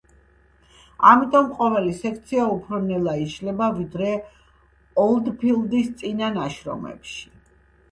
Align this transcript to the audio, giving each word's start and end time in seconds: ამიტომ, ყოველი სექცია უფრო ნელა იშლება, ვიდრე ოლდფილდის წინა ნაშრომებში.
ამიტომ, 1.09 1.51
ყოველი 1.59 1.93
სექცია 1.97 2.47
უფრო 2.53 2.79
ნელა 2.87 3.13
იშლება, 3.27 3.69
ვიდრე 3.77 4.17
ოლდფილდის 5.05 5.95
წინა 6.03 6.35
ნაშრომებში. 6.41 7.33